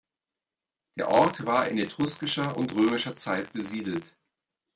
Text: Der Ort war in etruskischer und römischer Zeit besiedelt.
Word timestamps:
Der 0.97 1.09
Ort 1.09 1.45
war 1.45 1.67
in 1.67 1.77
etruskischer 1.77 2.57
und 2.57 2.73
römischer 2.73 3.15
Zeit 3.15 3.53
besiedelt. 3.53 4.17